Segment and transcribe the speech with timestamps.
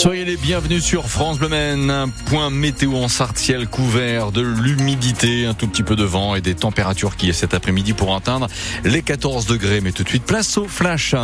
[0.00, 1.52] Soyez les bienvenus sur France Bleu.
[1.52, 6.34] Un point météo en Sarthe, ciel couvert, de l'humidité, un tout petit peu de vent
[6.34, 8.46] et des températures qui, cet après-midi, pour atteindre
[8.82, 9.82] les 14 degrés.
[9.82, 11.14] Mais tout de suite, place au flash.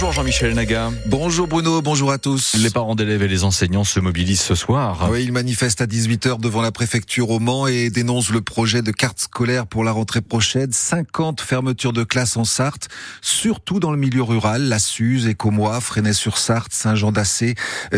[0.00, 0.92] Bonjour Jean-Michel Naga.
[1.06, 2.54] Bonjour Bruno, bonjour à tous.
[2.54, 5.08] Les parents d'élèves et les enseignants se mobilisent ce soir.
[5.10, 8.92] Oui, ils manifestent à 18h devant la préfecture au Mans et dénoncent le projet de
[8.92, 10.70] carte scolaire pour la rentrée prochaine.
[10.70, 12.86] 50 fermetures de classes en Sarthe,
[13.22, 14.68] surtout dans le milieu rural.
[14.68, 17.56] La Suze, Écomois, Fresnay-sur-Sarthe, Saint-Jean-d'Assé,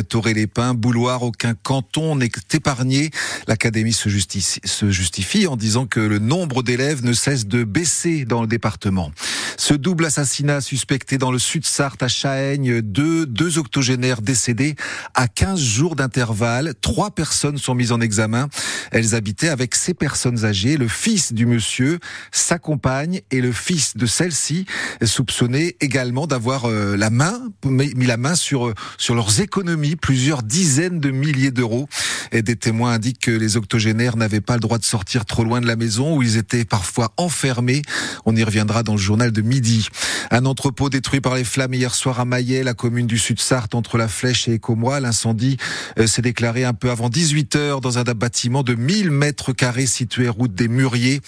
[0.09, 1.23] Toré-les-Pins, Bouloir.
[1.23, 3.11] Aucun canton n'est épargné.
[3.47, 8.25] L'académie se justifie, se justifie en disant que le nombre d'élèves ne cesse de baisser
[8.25, 9.13] dans le département.
[9.61, 14.75] Ce double assassinat suspecté dans le sud-Sarthe à Chahaigne, deux, deux octogénaires décédés
[15.15, 16.73] à 15 jours d'intervalle.
[16.81, 18.49] Trois personnes sont mises en examen.
[18.91, 21.99] Elles habitaient avec ces personnes âgées, le fils du monsieur,
[22.33, 24.65] sa compagne et le fils de celle-ci,
[25.05, 31.01] soupçonnés également d'avoir euh, la main, mis la main sur, sur leurs économies, plusieurs dizaines
[31.01, 31.87] de milliers d'euros.
[32.33, 35.61] Et des témoins indiquent que les octogénaires n'avaient pas le droit de sortir trop loin
[35.61, 37.83] de la maison où ils étaient parfois enfermés.
[38.27, 39.89] On y reviendra dans le journal de midi.
[40.31, 43.99] Un entrepôt détruit par les flammes hier soir à Maillet, la commune du Sud-Sarthe, entre
[43.99, 45.01] la Flèche et Écomois.
[45.01, 45.57] L'incendie
[45.99, 49.87] euh, s'est déclaré un peu avant 18 heures dans un bâtiment de 1000 mètres carrés
[49.87, 51.21] situé route des Mûriers.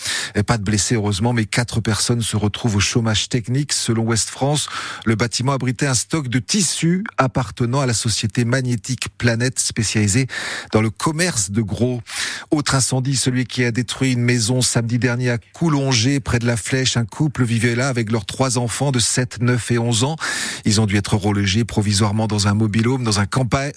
[0.47, 3.72] Pas de blessés heureusement, mais quatre personnes se retrouvent au chômage technique.
[3.72, 4.69] Selon Ouest France,
[5.05, 10.27] le bâtiment abritait un stock de tissus appartenant à la société magnétique Planète spécialisée
[10.72, 12.01] dans le commerce de gros.
[12.51, 16.57] Autre incendie, celui qui a détruit une maison samedi dernier à Coulongé, près de la
[16.57, 16.97] Flèche.
[16.97, 20.17] Un couple vivait là avec leurs trois enfants de 7, 9 et 11 ans.
[20.65, 23.27] Ils ont dû être relogés provisoirement dans un mobilhome, dans un,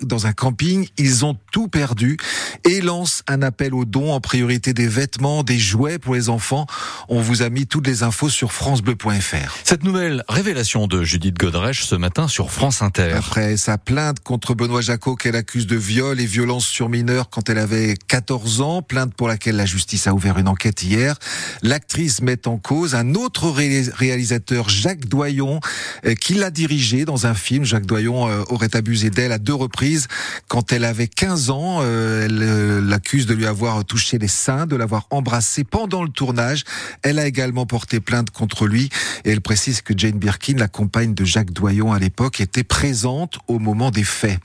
[0.01, 0.87] dans un camping.
[0.97, 2.17] Ils ont tout perdu
[2.63, 6.65] et lancent un appel aux dons en priorité des vêtements, des jouets pour les enfants.
[7.07, 9.55] On vous a mis toutes les infos sur francebleu.fr.
[9.63, 13.13] Cette nouvelle révélation de Judith Godrèche ce matin sur France Inter.
[13.13, 16.89] Après sa plainte contre Benoît Jacot qu'elle accuse de viol et violence sur
[17.29, 21.17] quand elle avait 14 ans, plainte pour laquelle la justice a ouvert une enquête hier,
[21.61, 25.59] l'actrice met en cause un autre réalisateur, Jacques Doyon,
[26.05, 27.63] euh, qui l'a dirigé dans un film.
[27.63, 30.07] Jacques Doyon euh, aurait abusé d'elle à deux reprises.
[30.47, 34.75] Quand elle avait 15 ans, euh, elle l'accuse de lui avoir touché les seins, de
[34.75, 36.63] l'avoir embrassé pendant le tournage.
[37.01, 38.89] Elle a également porté plainte contre lui
[39.23, 43.37] et elle précise que Jane Birkin, la compagne de Jacques Doyon à l'époque, était présente
[43.47, 44.39] au moment des faits.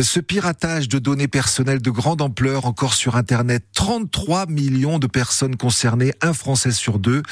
[0.00, 5.56] Ce piratage de données personnelles de grande ampleur encore sur Internet, 33 millions de personnes
[5.56, 7.22] concernées, un Français sur deux,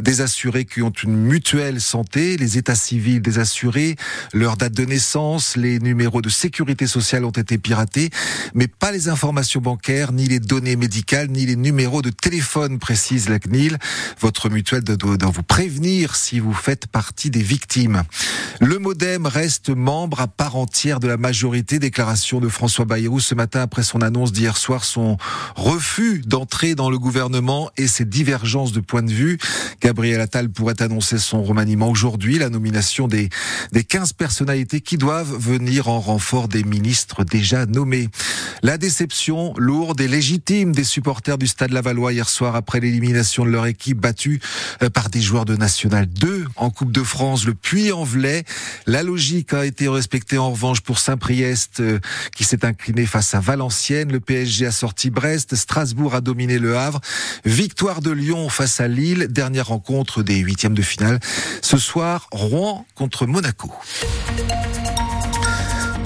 [0.00, 3.96] des assurés qui ont une mutuelle santé, les états civils des assurés,
[4.32, 8.10] leur date de naissance, les numéros de sécurité sociale ont été piratés,
[8.54, 13.28] mais pas les informations bancaires, ni les données médicales, ni les numéros de téléphone, précise
[13.28, 13.78] la CNIL.
[14.20, 18.02] Votre mutuelle doit vous prévenir si vous faites partie des victimes.
[18.60, 21.78] Le Modem reste membre à part entière de la majorité.
[21.78, 25.16] Déclaration de François Bayrou ce matin après son annonce d'hier soir, son
[25.56, 29.38] refus d'entrer dans le gouvernement et ses divergences de point de vue.
[29.80, 33.28] Gabriel Attal pourrait annoncer son remaniement aujourd'hui, la nomination des,
[33.72, 38.08] des 15 personnalités qui doivent venir en renfort des ministres déjà nommés.
[38.62, 43.50] La déception lourde et légitime des supporters du Stade Lavallois hier soir après l'élimination de
[43.50, 44.40] leur équipe battue
[44.82, 48.44] euh, par des joueurs de National 2 en Coupe de France, le Puy-en-Velay.
[48.86, 52.00] La logique a été respectée en revanche pour Saint-Priest euh,
[52.36, 54.12] qui s'est incliné face à Valenciennes.
[54.12, 57.00] Le PSG a sorti Brest, Strasbourg a dominé le Havre.
[57.44, 61.18] Victoire de Lyon face à Lille, dernière rencontre des huitièmes de finale.
[61.62, 63.72] Ce soir, Rouen contre Monaco.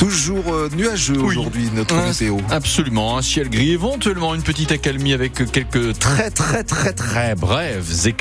[0.04, 2.36] Toujours euh, nuageux aujourd'hui notre météo.
[2.50, 8.04] Absolument, un ciel gris, éventuellement une petite accalmie avec quelques très très très très brèves